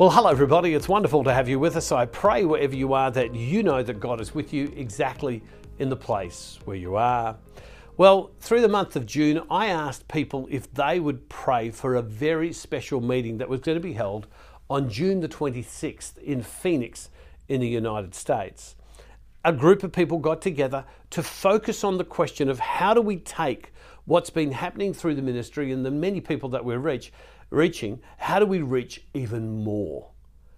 Well, 0.00 0.08
hello, 0.08 0.30
everybody. 0.30 0.72
It's 0.72 0.88
wonderful 0.88 1.24
to 1.24 1.34
have 1.34 1.46
you 1.46 1.58
with 1.58 1.76
us. 1.76 1.92
I 1.92 2.06
pray 2.06 2.46
wherever 2.46 2.74
you 2.74 2.94
are 2.94 3.10
that 3.10 3.34
you 3.34 3.62
know 3.62 3.82
that 3.82 4.00
God 4.00 4.18
is 4.18 4.34
with 4.34 4.50
you 4.50 4.72
exactly 4.74 5.42
in 5.78 5.90
the 5.90 5.96
place 5.96 6.58
where 6.64 6.78
you 6.78 6.96
are. 6.96 7.36
Well, 7.98 8.30
through 8.40 8.62
the 8.62 8.68
month 8.70 8.96
of 8.96 9.04
June, 9.04 9.42
I 9.50 9.66
asked 9.66 10.08
people 10.08 10.48
if 10.50 10.72
they 10.72 11.00
would 11.00 11.28
pray 11.28 11.70
for 11.70 11.96
a 11.96 12.00
very 12.00 12.50
special 12.54 13.02
meeting 13.02 13.36
that 13.36 13.50
was 13.50 13.60
going 13.60 13.76
to 13.76 13.82
be 13.82 13.92
held 13.92 14.26
on 14.70 14.88
June 14.88 15.20
the 15.20 15.28
26th 15.28 16.16
in 16.16 16.42
Phoenix 16.42 17.10
in 17.50 17.60
the 17.60 17.68
United 17.68 18.14
States. 18.14 18.76
A 19.44 19.52
group 19.52 19.82
of 19.82 19.92
people 19.92 20.16
got 20.16 20.40
together 20.40 20.86
to 21.10 21.22
focus 21.22 21.84
on 21.84 21.98
the 21.98 22.04
question 22.04 22.48
of 22.48 22.58
how 22.58 22.94
do 22.94 23.02
we 23.02 23.18
take 23.18 23.74
what's 24.06 24.30
been 24.30 24.52
happening 24.52 24.94
through 24.94 25.14
the 25.14 25.22
ministry 25.22 25.70
and 25.70 25.84
the 25.84 25.90
many 25.90 26.22
people 26.22 26.48
that 26.48 26.64
we're 26.64 26.78
reach, 26.78 27.12
reaching, 27.50 28.00
how 28.18 28.38
do 28.38 28.46
we 28.46 28.62
reach 28.62 29.04
even 29.12 29.62
more? 29.62 30.10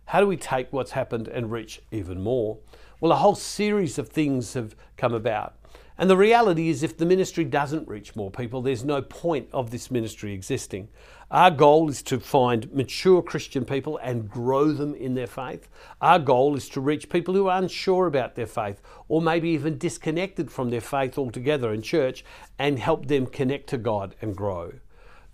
How 0.06 0.20
do 0.20 0.26
we 0.26 0.36
take 0.36 0.72
what's 0.72 0.92
happened 0.92 1.28
and 1.28 1.50
reach 1.50 1.80
even 1.90 2.20
more? 2.20 2.58
Well, 3.00 3.12
a 3.12 3.16
whole 3.16 3.34
series 3.34 3.98
of 3.98 4.08
things 4.08 4.54
have 4.54 4.76
come 4.96 5.14
about. 5.14 5.56
And 5.98 6.08
the 6.08 6.16
reality 6.16 6.68
is, 6.68 6.82
if 6.82 6.96
the 6.96 7.06
ministry 7.06 7.44
doesn't 7.44 7.88
reach 7.88 8.16
more 8.16 8.30
people, 8.30 8.62
there's 8.62 8.84
no 8.84 9.02
point 9.02 9.48
of 9.52 9.70
this 9.70 9.90
ministry 9.90 10.32
existing. 10.32 10.88
Our 11.30 11.50
goal 11.50 11.88
is 11.88 12.02
to 12.04 12.18
find 12.18 12.72
mature 12.72 13.22
Christian 13.22 13.64
people 13.64 13.98
and 13.98 14.28
grow 14.28 14.72
them 14.72 14.94
in 14.94 15.14
their 15.14 15.26
faith. 15.26 15.68
Our 16.00 16.18
goal 16.18 16.56
is 16.56 16.68
to 16.70 16.80
reach 16.80 17.08
people 17.08 17.34
who 17.34 17.46
are 17.48 17.58
unsure 17.58 18.06
about 18.06 18.34
their 18.34 18.46
faith 18.46 18.82
or 19.08 19.22
maybe 19.22 19.50
even 19.50 19.78
disconnected 19.78 20.50
from 20.50 20.70
their 20.70 20.80
faith 20.80 21.18
altogether 21.18 21.72
in 21.72 21.82
church 21.82 22.24
and 22.58 22.78
help 22.78 23.06
them 23.06 23.26
connect 23.26 23.68
to 23.68 23.78
God 23.78 24.14
and 24.20 24.36
grow. 24.36 24.72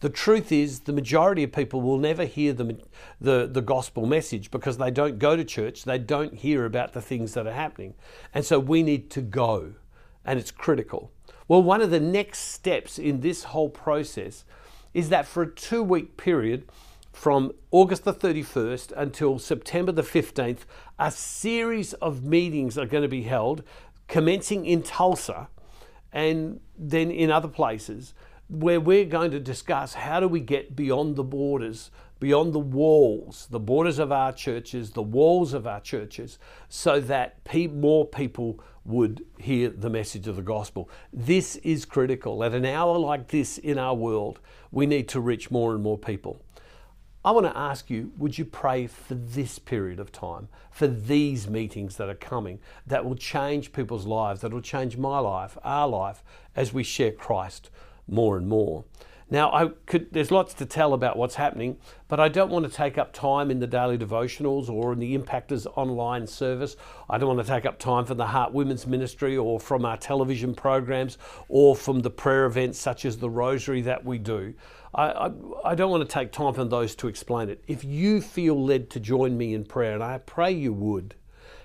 The 0.00 0.08
truth 0.08 0.52
is, 0.52 0.80
the 0.80 0.92
majority 0.92 1.42
of 1.42 1.52
people 1.52 1.80
will 1.80 1.98
never 1.98 2.24
hear 2.24 2.52
the, 2.52 2.78
the, 3.20 3.48
the, 3.50 3.60
gospel 3.60 4.06
message 4.06 4.50
because 4.50 4.78
they 4.78 4.92
don't 4.92 5.18
go 5.18 5.34
to 5.34 5.44
church, 5.44 5.84
they 5.84 5.98
don't 5.98 6.34
hear 6.34 6.64
about 6.64 6.92
the 6.92 7.02
things 7.02 7.34
that 7.34 7.48
are 7.48 7.52
happening. 7.52 7.94
And 8.32 8.44
so 8.44 8.60
we 8.60 8.84
need 8.84 9.10
to 9.10 9.20
go 9.20 9.74
and 10.24 10.38
it's 10.38 10.52
critical. 10.52 11.10
Well, 11.48 11.62
one 11.62 11.80
of 11.80 11.90
the 11.90 11.98
next 11.98 12.40
steps 12.40 12.98
in 12.98 13.20
this 13.20 13.44
whole 13.44 13.70
process 13.70 14.44
is 14.94 15.08
that 15.08 15.26
for 15.26 15.42
a 15.42 15.50
two 15.50 15.82
week 15.82 16.16
period, 16.16 16.64
from 17.12 17.52
August 17.72 18.04
the 18.04 18.14
31st 18.14 18.92
until 18.96 19.38
September 19.38 19.90
the 19.90 20.02
15th, 20.02 20.60
a 21.00 21.10
series 21.10 21.92
of 21.94 22.22
meetings 22.22 22.78
are 22.78 22.86
going 22.86 23.02
to 23.02 23.08
be 23.08 23.22
held, 23.22 23.64
commencing 24.06 24.64
in 24.64 24.82
Tulsa 24.82 25.48
and 26.12 26.60
then 26.78 27.10
in 27.10 27.30
other 27.30 27.48
places, 27.48 28.14
where 28.48 28.80
we're 28.80 29.04
going 29.04 29.30
to 29.30 29.40
discuss 29.40 29.94
how 29.94 30.20
do 30.20 30.28
we 30.28 30.40
get 30.40 30.74
beyond 30.74 31.16
the 31.16 31.24
borders, 31.24 31.90
beyond 32.18 32.52
the 32.52 32.58
walls, 32.58 33.46
the 33.50 33.60
borders 33.60 33.98
of 33.98 34.10
our 34.10 34.32
churches, 34.32 34.90
the 34.92 35.02
walls 35.02 35.52
of 35.52 35.66
our 35.66 35.80
churches, 35.80 36.38
so 36.68 36.98
that 37.00 37.38
more 37.72 38.06
people 38.06 38.58
would 38.84 39.24
hear 39.38 39.68
the 39.68 39.90
message 39.90 40.26
of 40.26 40.36
the 40.36 40.42
gospel. 40.42 40.88
This 41.12 41.56
is 41.56 41.84
critical. 41.84 42.42
At 42.42 42.54
an 42.54 42.64
hour 42.64 42.96
like 42.96 43.28
this 43.28 43.58
in 43.58 43.78
our 43.78 43.94
world, 43.94 44.40
we 44.70 44.86
need 44.86 45.08
to 45.08 45.20
reach 45.20 45.50
more 45.50 45.74
and 45.74 45.82
more 45.82 45.98
people. 45.98 46.42
I 47.24 47.32
want 47.32 47.44
to 47.46 47.56
ask 47.56 47.90
you 47.90 48.12
would 48.16 48.38
you 48.38 48.46
pray 48.46 48.86
for 48.86 49.14
this 49.14 49.58
period 49.58 50.00
of 50.00 50.10
time, 50.10 50.48
for 50.70 50.86
these 50.86 51.48
meetings 51.48 51.96
that 51.96 52.08
are 52.08 52.14
coming, 52.14 52.60
that 52.86 53.04
will 53.04 53.16
change 53.16 53.72
people's 53.72 54.06
lives, 54.06 54.40
that 54.40 54.52
will 54.54 54.62
change 54.62 54.96
my 54.96 55.18
life, 55.18 55.58
our 55.62 55.86
life, 55.86 56.24
as 56.56 56.72
we 56.72 56.82
share 56.82 57.12
Christ 57.12 57.68
more 58.08 58.36
and 58.36 58.48
more? 58.48 58.84
Now, 59.30 59.52
I 59.52 59.68
could, 59.84 60.10
there's 60.12 60.30
lots 60.30 60.54
to 60.54 60.64
tell 60.64 60.94
about 60.94 61.18
what's 61.18 61.34
happening, 61.34 61.76
but 62.08 62.18
I 62.18 62.28
don't 62.28 62.50
want 62.50 62.64
to 62.64 62.70
take 62.74 62.96
up 62.96 63.12
time 63.12 63.50
in 63.50 63.58
the 63.58 63.66
daily 63.66 63.98
devotionals 63.98 64.70
or 64.70 64.94
in 64.94 64.98
the 64.98 65.18
Impactors 65.18 65.66
online 65.76 66.26
service. 66.26 66.76
I 67.10 67.18
don't 67.18 67.36
want 67.36 67.46
to 67.46 67.52
take 67.52 67.66
up 67.66 67.78
time 67.78 68.06
from 68.06 68.16
the 68.16 68.26
Heart 68.26 68.54
Women's 68.54 68.86
Ministry 68.86 69.36
or 69.36 69.60
from 69.60 69.84
our 69.84 69.98
television 69.98 70.54
programs 70.54 71.18
or 71.50 71.76
from 71.76 72.00
the 72.00 72.08
prayer 72.08 72.46
events 72.46 72.78
such 72.78 73.04
as 73.04 73.18
the 73.18 73.28
Rosary 73.28 73.82
that 73.82 74.02
we 74.02 74.16
do. 74.16 74.54
I, 74.94 75.10
I, 75.10 75.30
I 75.62 75.74
don't 75.74 75.90
want 75.90 76.08
to 76.08 76.12
take 76.12 76.32
time 76.32 76.54
from 76.54 76.70
those 76.70 76.94
to 76.96 77.08
explain 77.08 77.50
it. 77.50 77.62
If 77.66 77.84
you 77.84 78.22
feel 78.22 78.64
led 78.64 78.88
to 78.90 79.00
join 79.00 79.36
me 79.36 79.52
in 79.52 79.64
prayer, 79.66 79.92
and 79.92 80.02
I 80.02 80.16
pray 80.18 80.52
you 80.52 80.72
would, 80.72 81.14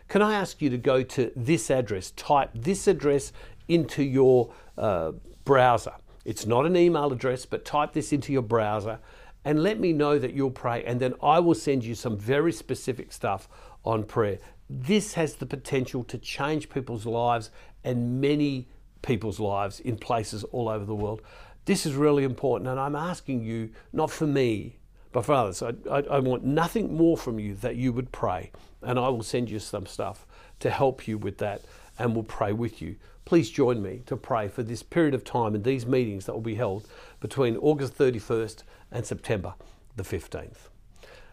can 0.10 0.22
I 0.22 0.34
ask 0.36 0.62
you 0.62 0.70
to 0.70 0.78
go 0.78 1.02
to 1.02 1.32
this 1.34 1.72
address, 1.72 2.12
type 2.12 2.50
this 2.54 2.88
address 2.88 3.32
into 3.70 4.04
your 4.04 4.54
uh, 4.78 5.14
browser 5.46 5.94
it's 6.26 6.46
not 6.46 6.66
an 6.66 6.76
email 6.76 7.12
address, 7.12 7.46
but 7.46 7.66
type 7.66 7.94
this 7.94 8.14
into 8.14 8.32
your 8.32 8.42
browser 8.42 9.00
and 9.46 9.62
let 9.62 9.80
me 9.80 9.92
know 9.92 10.18
that 10.18 10.34
you'll 10.34 10.52
pray, 10.52 10.84
and 10.86 11.00
then 11.00 11.14
I 11.22 11.40
will 11.40 11.56
send 11.56 11.84
you 11.84 11.96
some 11.96 12.18
very 12.18 12.52
specific 12.52 13.12
stuff 13.12 13.50
on 13.84 14.04
prayer. 14.04 14.40
This 14.70 15.14
has 15.16 15.36
the 15.36 15.46
potential 15.46 16.04
to 16.06 16.18
change 16.18 16.70
people's 16.70 17.06
lives 17.06 17.52
and 17.84 18.22
many 18.22 18.70
people's 19.02 19.40
lives 19.40 19.80
in 19.82 19.98
places 19.98 20.44
all 20.46 20.70
over 20.70 20.86
the 20.86 20.96
world. 20.96 21.22
This 21.66 21.86
is 21.86 21.94
really 21.96 22.24
important, 22.24 22.70
and 22.70 22.80
I'm 22.80 22.96
asking 22.96 23.44
you, 23.44 23.72
not 23.92 24.10
for 24.10 24.26
me, 24.26 24.80
but 25.12 25.26
for 25.26 25.34
others. 25.34 25.62
I, 25.62 25.74
I, 25.92 26.00
I 26.10 26.20
want 26.20 26.44
nothing 26.44 26.96
more 26.96 27.18
from 27.18 27.40
you 27.40 27.56
that 27.56 27.76
you 27.76 27.92
would 27.94 28.12
pray, 28.12 28.52
and 28.82 28.98
I 28.98 29.10
will 29.10 29.24
send 29.24 29.50
you 29.50 29.60
some 29.60 29.86
stuff 29.86 30.26
to 30.60 30.70
help 30.70 31.08
you 31.08 31.18
with 31.18 31.38
that, 31.40 31.62
and 32.00 32.14
we'll 32.14 32.24
pray 32.24 32.54
with 32.54 32.82
you 32.82 32.96
please 33.26 33.50
join 33.50 33.82
me 33.82 34.02
to 34.06 34.18
pray 34.18 34.48
for 34.48 34.64
this 34.64 34.84
period 34.84 35.14
of 35.14 35.24
time 35.24 35.56
and 35.56 35.64
these 35.64 35.86
meetings 35.86 36.26
that 36.26 36.34
will 36.34 36.42
be 36.42 36.56
held 36.56 36.88
between 37.20 37.56
August 37.58 37.98
31st 37.98 38.64
and 38.92 39.06
September 39.06 39.54
the 39.96 40.04
15th. 40.04 40.70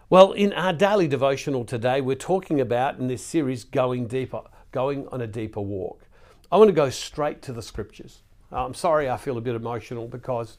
Well, 0.08 0.32
in 0.32 0.52
our 0.52 0.72
daily 0.72 1.08
devotional 1.08 1.64
today, 1.64 2.00
we're 2.00 2.16
talking 2.16 2.60
about 2.60 2.98
in 2.98 3.06
this 3.06 3.24
series 3.24 3.64
going 3.64 4.06
deeper, 4.06 4.42
going 4.72 5.06
on 5.08 5.20
a 5.20 5.26
deeper 5.26 5.60
walk. 5.60 6.02
I 6.50 6.56
want 6.56 6.68
to 6.68 6.74
go 6.74 6.90
straight 6.90 7.42
to 7.42 7.52
the 7.52 7.62
scriptures. 7.62 8.20
I'm 8.52 8.74
sorry 8.74 9.08
I 9.08 9.16
feel 9.16 9.38
a 9.38 9.40
bit 9.40 9.54
emotional 9.54 10.08
because 10.08 10.58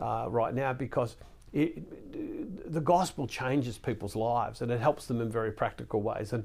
uh, 0.00 0.26
right 0.28 0.54
now 0.54 0.72
because 0.72 1.16
it, 1.52 2.72
the 2.72 2.80
gospel 2.80 3.26
changes 3.26 3.78
people's 3.78 4.14
lives 4.14 4.62
and 4.62 4.70
it 4.70 4.80
helps 4.80 5.06
them 5.06 5.20
in 5.20 5.28
very 5.28 5.50
practical 5.50 6.00
ways. 6.00 6.32
And 6.32 6.44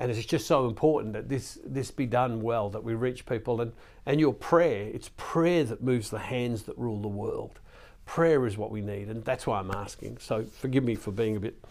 and 0.00 0.10
it's 0.10 0.24
just 0.24 0.46
so 0.46 0.66
important 0.66 1.12
that 1.12 1.28
this 1.28 1.58
this 1.64 1.90
be 1.90 2.06
done 2.06 2.40
well 2.40 2.70
that 2.70 2.82
we 2.82 2.94
reach 2.94 3.26
people. 3.26 3.60
And 3.60 3.72
and 4.06 4.18
your 4.18 4.32
prayer 4.32 4.88
it's 4.88 5.10
prayer 5.16 5.62
that 5.64 5.82
moves 5.82 6.08
the 6.08 6.18
hands 6.18 6.62
that 6.64 6.76
rule 6.78 7.00
the 7.02 7.08
world. 7.08 7.60
Prayer 8.06 8.46
is 8.46 8.56
what 8.56 8.70
we 8.70 8.80
need 8.80 9.08
and 9.08 9.22
that's 9.22 9.46
why 9.46 9.60
i'm 9.60 9.70
asking. 9.70 10.16
So 10.18 10.44
forgive 10.44 10.84
me 10.84 10.94
for 10.94 11.12
being 11.12 11.36
a 11.36 11.40
bit 11.40 11.62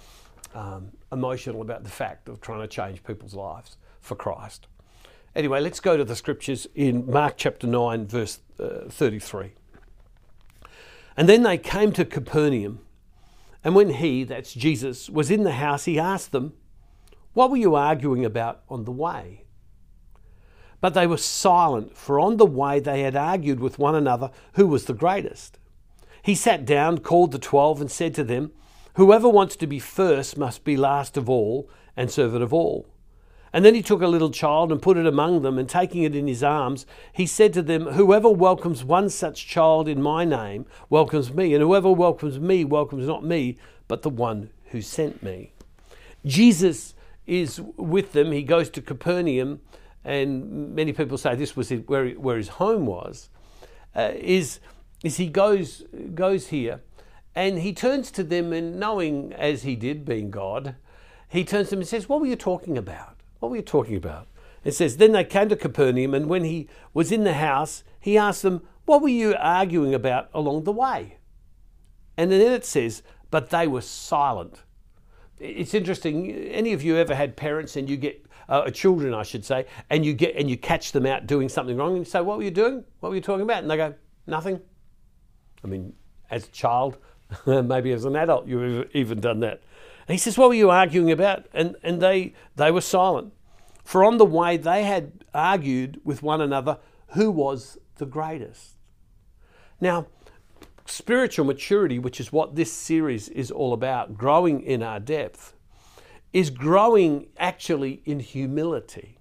um, 0.54 0.92
emotional 1.12 1.62
about 1.62 1.84
the 1.84 1.90
fact 1.90 2.30
of 2.30 2.40
trying 2.40 2.62
to 2.62 2.68
change 2.68 3.04
people's 3.04 3.34
lives 3.34 3.78
for 4.00 4.16
christ. 4.16 4.68
Anyway 5.36 5.60
let's 5.60 5.80
go 5.80 5.98
to 5.98 6.06
the 6.06 6.16
scriptures 6.16 6.68
in 6.76 7.10
mark 7.10 7.34
chapter 7.36 7.66
9 7.66 8.06
verse 8.06 8.40
uh, 8.60 8.90
33 8.90 9.54
and 11.18 11.28
then 11.28 11.42
they 11.42 11.58
came 11.58 11.92
to 11.94 12.06
capernaum 12.06 12.80
and 13.64 13.76
when 13.76 13.90
he 13.92 14.24
that's 14.24 14.54
jesus 14.54 15.10
was 15.10 15.30
in 15.30 15.44
the 15.44 15.54
house 15.54 15.86
he 15.86 16.00
asked 16.00 16.32
them 16.32 16.54
what 17.34 17.52
were 17.52 17.58
you 17.58 17.76
arguing 17.76 18.26
about 18.26 18.62
on 18.70 18.86
the 18.86 18.92
way? 18.92 19.46
But 20.82 20.94
they 20.94 21.08
were 21.08 21.18
silent, 21.18 21.98
for 21.98 22.20
on 22.20 22.38
the 22.38 22.46
way 22.46 22.80
they 22.80 23.02
had 23.02 23.16
argued 23.16 23.60
with 23.60 23.80
one 23.80 23.96
another 23.96 24.32
who 24.54 24.68
was 24.68 24.86
the 24.86 24.94
greatest. 24.94 25.60
He 26.22 26.36
sat 26.36 26.66
down, 26.66 27.00
called 27.00 27.32
the 27.32 27.40
twelve, 27.40 27.82
and 27.82 27.92
said 27.92 28.14
to 28.16 28.24
them, 28.24 28.52
Whoever 28.96 29.30
wants 29.30 29.56
to 29.58 29.68
be 29.68 29.80
first 29.80 30.38
must 30.38 30.64
be 30.64 30.76
last 30.76 31.18
of 31.18 31.30
all 31.30 31.70
and 31.96 32.10
servant 32.10 32.44
of 32.44 32.54
all. 32.54 32.88
And 33.52 33.66
then 33.66 33.74
he 33.74 33.82
took 33.82 34.02
a 34.02 34.08
little 34.08 34.30
child 34.30 34.72
and 34.72 34.82
put 34.82 34.98
it 34.98 35.08
among 35.08 35.42
them, 35.42 35.58
and 35.58 35.68
taking 35.68 36.04
it 36.04 36.16
in 36.16 36.28
his 36.28 36.44
arms, 36.44 36.86
he 37.12 37.26
said 37.26 37.52
to 37.54 37.62
them, 37.62 37.88
Whoever 37.88 38.30
welcomes 38.30 38.84
one 38.84 39.10
such 39.10 39.48
child 39.48 39.88
in 39.88 40.02
my 40.02 40.24
name 40.24 40.66
welcomes 40.90 41.34
me, 41.34 41.54
and 41.54 41.62
whoever 41.62 41.92
welcomes 41.92 42.40
me 42.40 42.64
welcomes 42.64 43.08
not 43.08 43.24
me, 43.24 43.58
but 43.88 44.04
the 44.04 44.10
one 44.10 44.52
who 44.66 44.82
sent 44.82 45.24
me. 45.24 45.52
Jesus 46.26 46.94
is 47.30 47.62
with 47.78 48.14
them. 48.14 48.32
He 48.32 48.42
goes 48.42 48.70
to 48.72 48.82
Capernaum, 48.82 49.62
and 50.04 50.74
many 50.74 50.94
people 50.94 51.18
say 51.18 51.36
this 51.36 51.56
was 51.56 51.70
where, 51.70 52.10
where 52.10 52.38
his 52.38 52.50
home 52.50 52.86
was. 52.86 53.30
Uh, 53.96 54.12
is 54.16 54.60
is 55.04 55.18
he 55.18 55.28
goes 55.28 55.84
goes 56.16 56.48
here, 56.48 56.82
and 57.36 57.60
he 57.60 57.72
turns 57.72 58.12
to 58.12 58.24
them, 58.24 58.52
and 58.52 58.80
knowing 58.80 59.32
as 59.34 59.64
he 59.64 59.76
did, 59.76 60.06
being 60.06 60.32
God, 60.32 60.76
he 61.28 61.44
turns 61.44 61.68
to 61.68 61.72
them 61.72 61.80
and 61.80 61.88
says, 61.88 62.10
"What 62.10 62.20
were 62.20 62.28
you 62.28 62.36
talking 62.36 62.78
about? 62.78 63.18
What 63.40 63.50
were 63.50 63.58
you 63.58 63.62
talking 63.62 63.96
about?" 63.96 64.28
It 64.64 64.74
says, 64.74 64.98
"Then 64.98 65.12
they 65.12 65.24
came 65.24 65.50
to 65.50 65.56
Capernaum, 65.56 66.14
and 66.14 66.28
when 66.28 66.44
he 66.44 66.68
was 66.94 67.12
in 67.12 67.24
the 67.24 67.34
house, 67.34 67.84
he 68.00 68.18
asked 68.18 68.42
them, 68.42 68.64
"What 68.86 69.02
were 69.02 69.08
you 69.08 69.36
arguing 69.38 69.94
about 69.94 70.30
along 70.34 70.64
the 70.64 70.74
way?" 70.74 71.18
And 72.18 72.32
then 72.32 72.42
it 72.42 72.66
says, 72.66 73.04
"But 73.30 73.52
they 73.52 73.68
were 73.68 73.82
silent." 73.82 74.64
It's 75.40 75.74
interesting. 75.74 76.32
Any 76.32 76.74
of 76.74 76.84
you 76.84 76.98
ever 76.98 77.16
had 77.16 77.36
parents 77.36 77.76
and 77.76 77.90
you 77.90 77.98
get 77.98 78.26
uh, 78.48 78.70
children, 78.72 79.14
I 79.14 79.24
should 79.24 79.46
say, 79.46 79.66
and 79.90 80.06
you 80.06 80.14
get 80.14 80.36
and 80.36 80.50
you 80.50 80.58
catch 80.58 80.92
them 80.92 81.06
out 81.06 81.28
doing 81.28 81.50
something 81.50 81.78
wrong, 81.78 81.90
and 81.90 82.00
you 82.00 82.06
say, 82.06 82.22
"What 82.22 82.38
were 82.38 82.44
you 82.44 82.52
doing? 82.52 82.84
What 83.00 83.10
were 83.10 83.16
you 83.16 83.22
talking 83.22 83.44
about?" 83.44 83.62
And 83.62 83.70
they 83.72 83.78
go, 83.78 83.94
"Nothing." 84.28 84.62
I 85.64 85.68
mean, 85.68 85.94
as 86.30 86.48
a 86.48 86.52
child, 86.52 86.98
maybe 87.46 87.92
as 87.92 88.06
an 88.06 88.16
adult, 88.16 88.48
you've 88.48 88.90
even 88.94 89.20
done 89.20 89.40
that. 89.42 89.62
And 90.08 90.16
he 90.16 90.18
says, 90.18 90.38
What 90.38 90.50
were 90.50 90.56
you 90.56 90.70
arguing 90.70 91.12
about? 91.12 91.46
And, 91.54 91.76
and 91.84 92.02
they, 92.02 92.34
they 92.56 92.72
were 92.72 92.82
silent. 92.82 93.34
For 93.84 94.04
on 94.04 94.18
the 94.18 94.26
way 94.26 94.58
they 94.58 94.84
had 94.84 95.24
argued 95.34 96.02
with 96.04 96.24
one 96.24 96.42
another 96.42 96.80
who 97.10 97.32
was 97.32 97.78
the 97.98 98.06
greatest. 98.06 98.76
Now, 99.82 100.08
spiritual 100.90 101.46
maturity, 101.46 102.00
which 102.00 102.20
is 102.20 102.32
what 102.32 102.56
this 102.56 102.72
series 102.72 103.30
is 103.30 103.52
all 103.52 103.74
about, 103.74 104.18
growing 104.18 104.62
in 104.62 104.82
our 104.84 105.00
depth, 105.00 105.54
is 106.34 106.50
growing 106.50 107.28
actually 107.38 108.02
in 108.06 108.20
humility. 108.20 109.18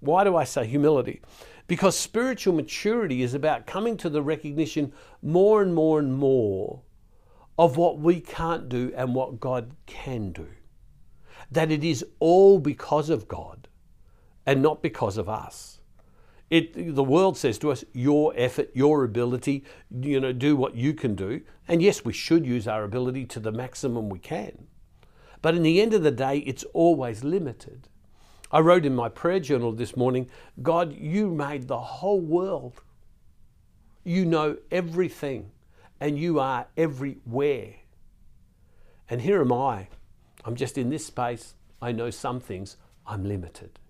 Why 0.00 0.24
do 0.24 0.36
I 0.36 0.44
say 0.44 0.66
humility? 0.66 1.20
Because 1.66 1.96
spiritual 1.96 2.54
maturity 2.54 3.22
is 3.22 3.34
about 3.34 3.66
coming 3.66 3.96
to 3.98 4.08
the 4.08 4.22
recognition 4.22 4.92
more 5.22 5.62
and 5.62 5.74
more 5.74 5.98
and 5.98 6.14
more 6.14 6.82
of 7.58 7.76
what 7.76 7.98
we 7.98 8.20
can't 8.20 8.68
do 8.68 8.92
and 8.94 9.14
what 9.14 9.40
God 9.40 9.72
can 9.86 10.30
do. 10.32 10.48
That 11.50 11.72
it 11.72 11.82
is 11.82 12.04
all 12.20 12.58
because 12.58 13.10
of 13.10 13.26
God 13.26 13.68
and 14.44 14.62
not 14.62 14.82
because 14.82 15.16
of 15.16 15.28
us. 15.28 15.75
It, 16.48 16.94
the 16.94 17.02
world 17.02 17.36
says 17.36 17.58
to 17.58 17.72
us, 17.72 17.84
your 17.92 18.32
effort, 18.36 18.70
your 18.72 19.02
ability, 19.02 19.64
you 19.90 20.20
know, 20.20 20.32
do 20.32 20.54
what 20.54 20.76
you 20.76 20.94
can 20.94 21.16
do. 21.16 21.40
And 21.66 21.82
yes, 21.82 22.04
we 22.04 22.12
should 22.12 22.46
use 22.46 22.68
our 22.68 22.84
ability 22.84 23.26
to 23.26 23.40
the 23.40 23.50
maximum 23.50 24.08
we 24.08 24.20
can. 24.20 24.68
But 25.42 25.56
in 25.56 25.62
the 25.62 25.80
end 25.80 25.92
of 25.92 26.02
the 26.02 26.12
day, 26.12 26.38
it's 26.38 26.64
always 26.72 27.24
limited. 27.24 27.88
I 28.52 28.60
wrote 28.60 28.86
in 28.86 28.94
my 28.94 29.08
prayer 29.08 29.40
journal 29.40 29.72
this 29.72 29.96
morning 29.96 30.30
God, 30.62 30.96
you 30.96 31.28
made 31.30 31.66
the 31.66 31.78
whole 31.78 32.20
world. 32.20 32.80
You 34.04 34.24
know 34.24 34.58
everything, 34.70 35.50
and 36.00 36.16
you 36.16 36.38
are 36.38 36.68
everywhere. 36.76 37.74
And 39.10 39.20
here 39.20 39.40
am 39.40 39.52
I. 39.52 39.88
I'm 40.44 40.54
just 40.54 40.78
in 40.78 40.90
this 40.90 41.06
space. 41.06 41.54
I 41.82 41.90
know 41.90 42.10
some 42.10 42.38
things. 42.38 42.76
I'm 43.04 43.24
limited. 43.24 43.80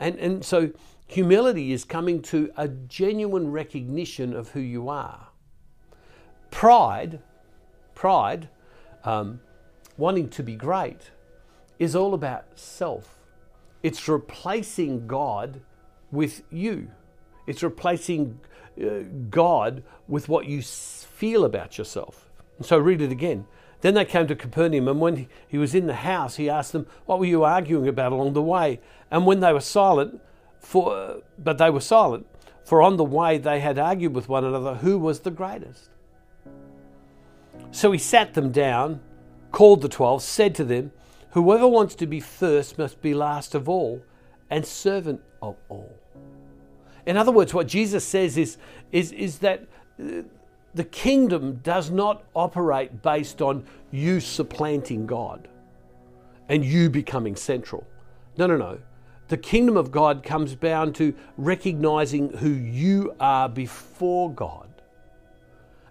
And, 0.00 0.18
and 0.18 0.44
so 0.44 0.70
humility 1.06 1.72
is 1.72 1.84
coming 1.84 2.22
to 2.22 2.50
a 2.56 2.66
genuine 2.66 3.52
recognition 3.52 4.34
of 4.34 4.50
who 4.50 4.60
you 4.60 4.88
are. 4.88 5.28
Pride, 6.50 7.20
pride, 7.94 8.48
um, 9.04 9.40
wanting 9.96 10.30
to 10.30 10.42
be 10.42 10.56
great, 10.56 11.10
is 11.78 11.94
all 11.94 12.14
about 12.14 12.58
self. 12.58 13.18
It's 13.82 14.08
replacing 14.08 15.06
God 15.06 15.60
with 16.10 16.42
you. 16.50 16.90
It's 17.46 17.62
replacing 17.62 18.40
uh, 18.80 19.00
God 19.30 19.82
with 20.08 20.28
what 20.28 20.46
you 20.46 20.62
feel 20.62 21.44
about 21.44 21.78
yourself. 21.78 22.30
And 22.58 22.66
so 22.66 22.78
read 22.78 23.00
it 23.00 23.12
again. 23.12 23.46
Then 23.80 23.94
they 23.94 24.04
came 24.04 24.26
to 24.26 24.36
Capernaum, 24.36 24.88
and 24.88 25.00
when 25.00 25.28
he 25.48 25.58
was 25.58 25.74
in 25.74 25.86
the 25.86 25.94
house, 25.94 26.36
he 26.36 26.50
asked 26.50 26.72
them, 26.72 26.86
What 27.06 27.18
were 27.18 27.24
you 27.24 27.44
arguing 27.44 27.88
about 27.88 28.12
along 28.12 28.34
the 28.34 28.42
way? 28.42 28.80
And 29.10 29.26
when 29.26 29.40
they 29.40 29.52
were 29.52 29.60
silent, 29.60 30.20
for, 30.58 31.22
but 31.38 31.58
they 31.58 31.70
were 31.70 31.80
silent, 31.80 32.26
for 32.64 32.82
on 32.82 32.96
the 32.96 33.04
way 33.04 33.38
they 33.38 33.60
had 33.60 33.78
argued 33.78 34.14
with 34.14 34.28
one 34.28 34.44
another 34.44 34.74
who 34.74 34.98
was 34.98 35.20
the 35.20 35.30
greatest. 35.30 35.88
So 37.70 37.90
he 37.92 37.98
sat 37.98 38.34
them 38.34 38.52
down, 38.52 39.00
called 39.50 39.80
the 39.80 39.88
twelve, 39.88 40.22
said 40.22 40.54
to 40.56 40.64
them, 40.64 40.92
Whoever 41.30 41.66
wants 41.66 41.94
to 41.96 42.06
be 42.06 42.20
first 42.20 42.76
must 42.76 43.00
be 43.00 43.14
last 43.14 43.54
of 43.54 43.68
all 43.68 44.02
and 44.50 44.66
servant 44.66 45.22
of 45.40 45.56
all. 45.68 45.94
In 47.06 47.16
other 47.16 47.32
words, 47.32 47.54
what 47.54 47.66
Jesus 47.66 48.04
says 48.04 48.36
is, 48.36 48.58
is, 48.92 49.12
is 49.12 49.38
that 49.38 49.66
uh, 50.00 50.22
the 50.74 50.84
kingdom 50.84 51.56
does 51.62 51.90
not 51.90 52.24
operate 52.34 53.02
based 53.02 53.42
on 53.42 53.64
you 53.90 54.20
supplanting 54.20 55.06
God 55.06 55.48
and 56.48 56.64
you 56.64 56.88
becoming 56.90 57.36
central. 57.36 57.86
No, 58.36 58.46
no, 58.46 58.56
no. 58.56 58.78
The 59.28 59.36
kingdom 59.36 59.76
of 59.76 59.90
God 59.90 60.22
comes 60.22 60.54
down 60.56 60.92
to 60.94 61.14
recognizing 61.36 62.30
who 62.30 62.50
you 62.50 63.14
are 63.20 63.48
before 63.48 64.32
God. 64.32 64.68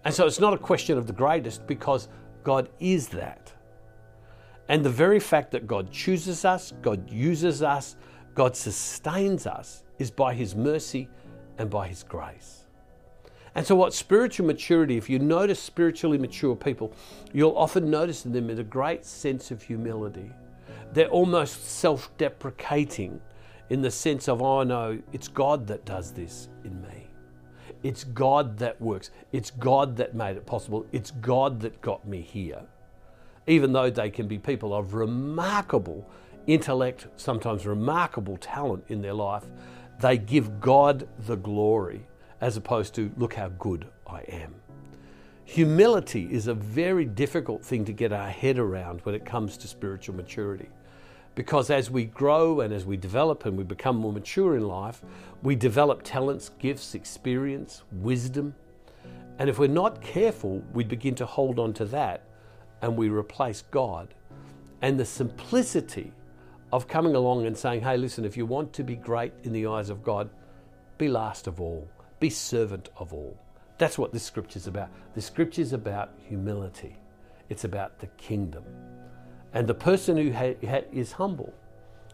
And 0.04 0.14
so 0.14 0.26
it's 0.26 0.40
not 0.40 0.54
a 0.54 0.58
question 0.58 0.98
of 0.98 1.08
the 1.08 1.14
greatest 1.14 1.66
because 1.68 2.10
God 2.44 2.70
is 2.80 3.10
that. 3.10 3.54
And 4.68 4.84
the 4.84 4.90
very 4.90 5.20
fact 5.20 5.52
that 5.52 5.68
God 5.68 5.92
chooses 5.92 6.46
us, 6.46 6.74
God 6.82 7.10
uses 7.10 7.64
us, 7.64 7.96
God 8.36 8.56
sustains 8.56 9.48
us 9.48 9.84
is 9.98 10.12
by 10.12 10.34
His 10.34 10.56
mercy 10.56 11.10
and 11.58 11.70
by 11.70 11.88
His 11.88 12.04
grace. 12.04 12.59
And 13.56 13.66
so, 13.66 13.76
what 13.76 13.94
spiritual 13.94 14.46
maturity, 14.46 14.98
if 14.98 15.10
you 15.10 15.20
notice 15.20 15.60
spiritually 15.60 16.18
mature 16.18 16.56
people, 16.56 16.94
you'll 17.34 17.58
often 17.58 17.90
notice 17.90 18.26
in 18.26 18.32
them 18.32 18.50
is 18.50 18.60
a 18.60 18.64
great 18.64 19.06
sense 19.06 19.52
of 19.52 19.62
humility. 19.64 20.32
They're 20.94 21.10
almost 21.10 21.66
self 21.70 22.16
deprecating 22.18 23.22
in 23.70 23.82
the 23.82 23.92
sense 23.92 24.28
of, 24.28 24.42
oh 24.42 24.64
no, 24.64 25.00
it's 25.14 25.28
God 25.28 25.68
that 25.68 25.86
does 25.86 26.12
this 26.12 26.50
in 26.64 26.82
me. 26.82 27.08
It's 27.84 28.04
God 28.04 28.58
that 28.60 28.80
works. 28.82 29.12
It's 29.32 29.52
God 29.52 29.98
that 29.98 30.16
made 30.16 30.38
it 30.38 30.46
possible. 30.46 30.86
It's 30.92 31.12
God 31.12 31.62
that 31.62 31.80
got 31.82 32.08
me 32.08 32.22
here 32.22 32.64
even 33.50 33.74
though 33.74 33.90
they 33.90 34.12
can 34.12 34.28
be 34.28 34.38
people 34.38 34.74
of 34.74 34.94
remarkable 34.94 36.08
intellect, 36.46 37.08
sometimes 37.18 37.66
remarkable 37.66 38.38
talent 38.38 38.86
in 38.90 39.02
their 39.02 39.14
life, 39.14 39.44
they 40.00 40.18
give 40.18 40.62
God 40.62 41.08
the 41.26 41.36
glory 41.36 42.08
as 42.42 42.58
opposed 42.58 42.96
to, 42.96 43.12
look 43.18 43.34
how 43.34 43.50
good 43.50 43.88
I 44.08 44.22
am. 44.30 44.56
Humility 45.46 46.28
is 46.32 46.48
a 46.48 46.54
very 46.54 47.06
difficult 47.06 47.64
thing 47.64 47.84
to 47.86 47.92
get 47.92 48.12
our 48.12 48.30
head 48.30 48.60
around 48.60 49.02
when 49.02 49.16
it 49.16 49.26
comes 49.26 49.58
to 49.58 49.68
spiritual 49.68 50.16
maturity. 50.16 50.70
Because 51.36 51.70
as 51.70 51.90
we 51.90 52.06
grow 52.06 52.62
and 52.62 52.74
as 52.74 52.86
we 52.86 52.98
develop 52.98 53.46
and 53.46 53.58
we 53.58 53.64
become 53.64 53.96
more 53.96 54.14
mature 54.14 54.56
in 54.56 54.68
life, 54.68 55.02
we 55.42 55.56
develop 55.56 56.04
talents, 56.04 56.52
gifts, 56.60 56.96
experience, 56.96 57.84
wisdom. 57.92 58.54
And 59.40 59.50
if 59.50 59.58
we're 59.58 59.68
not 59.68 60.02
careful, 60.02 60.62
we 60.74 60.84
begin 60.84 61.16
to 61.16 61.26
hold 61.26 61.60
on 61.60 61.74
to 61.74 61.86
that 61.86 62.26
and 62.82 62.96
we 62.96 63.10
replace 63.10 63.64
God. 63.72 64.14
And 64.82 65.00
the 65.00 65.06
simplicity 65.06 66.12
of 66.72 66.88
coming 66.88 67.16
along 67.16 67.46
and 67.46 67.58
saying, 67.58 67.82
hey, 67.82 67.98
listen, 67.98 68.26
if 68.26 68.38
you 68.38 68.46
want 68.46 68.72
to 68.74 68.84
be 68.84 68.96
great 68.96 69.34
in 69.44 69.54
the 69.54 69.66
eyes 69.66 69.90
of 69.90 70.04
God, 70.04 70.30
be 70.98 71.08
last 71.08 71.48
of 71.48 71.60
all, 71.60 71.88
be 72.20 72.30
servant 72.30 72.90
of 72.98 73.14
all. 73.14 73.38
That's 73.78 73.98
what 73.98 74.12
this 74.12 74.24
scripture 74.24 74.58
is 74.58 74.68
about. 74.68 74.90
The 75.16 75.22
scripture 75.22 75.62
is 75.62 75.74
about 75.74 76.12
humility, 76.28 76.96
it's 77.50 77.64
about 77.64 78.00
the 78.00 78.08
kingdom. 78.18 78.64
And 79.54 79.68
the 79.68 79.74
person 79.74 80.18
who 80.18 80.32
ha- 80.32 80.56
ha- 80.68 80.86
is 80.92 81.12
humble 81.12 81.54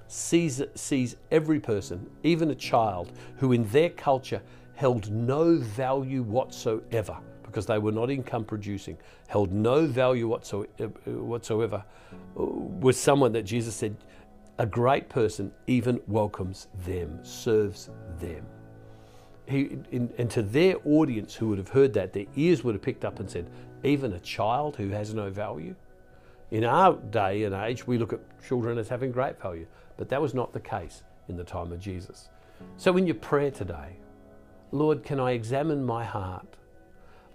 sees, 0.07 0.61
sees 0.75 1.15
every 1.31 1.59
person, 1.59 2.09
even 2.23 2.51
a 2.51 2.55
child, 2.55 3.11
who 3.37 3.51
in 3.51 3.67
their 3.69 3.89
culture 3.89 4.41
held 4.75 5.11
no 5.11 5.57
value 5.57 6.23
whatsoever 6.23 7.17
because 7.43 7.65
they 7.65 7.77
were 7.77 7.91
not 7.91 8.11
income 8.11 8.43
producing, 8.43 8.97
held 9.27 9.51
no 9.53 9.85
value 9.85 10.27
whatsoever, 10.27 11.83
uh, 12.37 12.43
was 12.43 12.99
someone 12.99 13.31
that 13.31 13.43
Jesus 13.43 13.73
said, 13.73 13.95
a 14.59 14.65
great 14.65 15.07
person 15.07 15.53
even 15.65 16.01
welcomes 16.07 16.67
them, 16.85 17.17
serves 17.23 17.89
them. 18.19 18.45
He, 19.47 19.77
in, 19.91 20.11
and 20.17 20.29
to 20.31 20.41
their 20.41 20.75
audience 20.85 21.35
who 21.35 21.49
would 21.49 21.57
have 21.57 21.69
heard 21.69 21.93
that, 21.93 22.13
their 22.13 22.25
ears 22.35 22.63
would 22.63 22.75
have 22.75 22.81
picked 22.81 23.05
up 23.05 23.19
and 23.19 23.29
said, 23.29 23.49
even 23.83 24.13
a 24.13 24.19
child 24.19 24.75
who 24.77 24.89
has 24.89 25.13
no 25.13 25.29
value? 25.29 25.75
In 26.51 26.63
our 26.63 26.95
day 26.95 27.43
and 27.43 27.53
age, 27.53 27.85
we 27.85 27.97
look 27.97 28.13
at 28.13 28.19
children 28.47 28.77
as 28.77 28.89
having 28.89 29.11
great 29.11 29.39
value, 29.39 29.67
but 29.97 30.09
that 30.09 30.21
was 30.21 30.33
not 30.33 30.53
the 30.53 30.59
case 30.59 31.03
in 31.27 31.37
the 31.37 31.43
time 31.43 31.71
of 31.71 31.79
Jesus. 31.79 32.29
So, 32.77 32.95
in 32.97 33.05
your 33.05 33.15
prayer 33.15 33.51
today, 33.51 33.97
Lord, 34.71 35.03
can 35.03 35.19
I 35.19 35.31
examine 35.31 35.85
my 35.85 36.03
heart? 36.03 36.47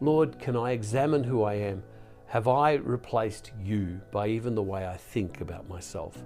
Lord, 0.00 0.38
can 0.38 0.56
I 0.56 0.72
examine 0.72 1.24
who 1.24 1.42
I 1.42 1.54
am? 1.54 1.82
Have 2.26 2.48
I 2.48 2.74
replaced 2.74 3.52
you 3.62 4.00
by 4.10 4.28
even 4.28 4.54
the 4.54 4.62
way 4.62 4.86
I 4.86 4.96
think 4.96 5.40
about 5.40 5.68
myself? 5.68 6.22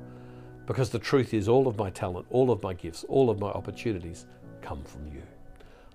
Because 0.66 0.90
the 0.90 0.98
truth 0.98 1.34
is, 1.34 1.48
all 1.48 1.66
of 1.66 1.76
my 1.76 1.90
talent, 1.90 2.26
all 2.30 2.50
of 2.50 2.62
my 2.62 2.74
gifts, 2.74 3.04
all 3.08 3.30
of 3.30 3.38
my 3.38 3.48
opportunities 3.48 4.26
come 4.62 4.82
from 4.84 5.06
you. 5.06 5.22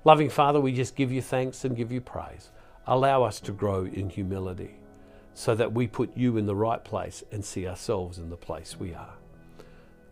Loving 0.10 0.32
Father, 0.32 0.60
we 0.60 0.72
just 0.72 0.96
give 0.96 1.12
you 1.12 1.22
thanks 1.22 1.66
and 1.66 1.78
give 1.78 1.92
you 1.92 2.02
praise. 2.02 2.50
Allow 2.88 3.22
us 3.22 3.40
to 3.42 3.52
grow 3.52 3.86
in 3.86 4.10
humility 4.10 4.72
so 5.36 5.54
that 5.54 5.72
we 5.72 5.86
put 5.86 6.18
you 6.18 6.38
in 6.38 6.48
the 6.48 6.56
right 6.56 6.84
place 6.84 7.24
and 7.32 7.46
see 7.46 7.68
ourselves 7.68 8.18
in 8.18 8.32
the 8.32 8.36
place 8.36 8.76
we 8.80 8.96
are. 8.96 9.14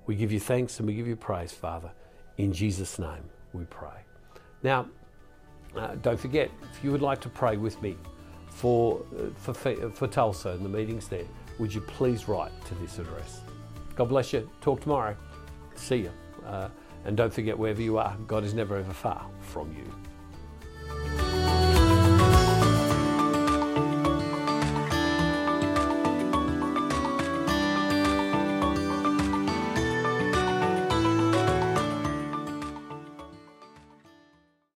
We 0.06 0.14
give 0.16 0.32
you 0.32 0.40
thanks 0.40 0.78
and 0.78 0.88
we 0.88 0.94
give 0.94 1.08
you 1.08 1.16
praise, 1.16 1.52
Father. 1.52 1.90
In 2.38 2.54
Jesus' 2.54 3.00
name 3.00 3.24
we 3.54 3.64
pray. 3.64 4.04
Now, 4.62 4.86
uh, 5.76 5.96
don't 6.04 6.20
forget, 6.20 6.52
if 6.72 6.84
you 6.84 6.92
would 6.92 7.02
like 7.02 7.20
to 7.22 7.30
pray 7.30 7.58
with 7.58 7.82
me 7.82 7.98
for, 8.52 9.04
uh, 9.18 9.30
for, 9.36 9.56
for 9.90 10.08
Tulsa 10.08 10.50
and 10.50 10.64
the 10.64 10.70
meetings 10.70 11.08
there, 11.08 11.26
would 11.58 11.74
you 11.74 11.82
please 11.82 12.28
write 12.28 12.52
to 12.66 12.76
this 12.76 13.00
address? 13.00 13.42
God 13.96 14.10
bless 14.10 14.32
you. 14.32 14.48
Talk 14.62 14.80
tomorrow. 14.80 15.18
See 15.74 16.02
you. 16.04 16.12
Uh, 16.46 16.70
and 17.08 17.16
don't 17.16 17.34
forget, 17.34 17.58
wherever 17.58 17.82
you 17.82 17.98
are, 17.98 18.16
God 18.28 18.44
is 18.44 18.54
never 18.54 18.76
ever 18.78 18.94
far 18.94 19.26
from 19.40 19.74
you. 19.74 19.92